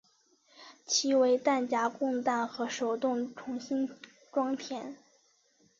[0.83, 3.87] 其为弹匣供弹和手动重新
[4.33, 4.95] 装填。